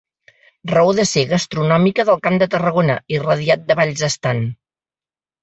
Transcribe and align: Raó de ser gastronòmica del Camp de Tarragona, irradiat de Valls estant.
Raó 0.69 0.93
de 0.99 1.03
ser 1.09 1.25
gastronòmica 1.33 2.05
del 2.07 2.17
Camp 2.29 2.41
de 2.45 2.49
Tarragona, 2.55 2.97
irradiat 3.19 3.69
de 3.69 3.79
Valls 3.83 4.05
estant. 4.11 4.43